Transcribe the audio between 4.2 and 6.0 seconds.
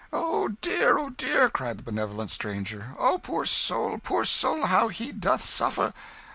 soul, how he doth suffer!